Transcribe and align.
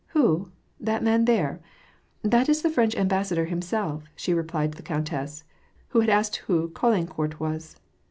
—Who? 0.17 0.49
that 0.79 1.03
man 1.03 1.25
there? 1.25 1.61
That 2.23 2.49
is 2.49 2.63
the 2.63 2.71
French 2.71 2.95
ambassador 2.95 3.45
himself," 3.45 4.03
she 4.15 4.33
replied 4.33 4.71
to 4.71 4.77
the 4.77 4.81
countess, 4.81 5.43
who 5.89 6.01
asked 6.01 6.37
who 6.37 6.69
Caulaincourt 6.69 7.39
was. 7.39 7.75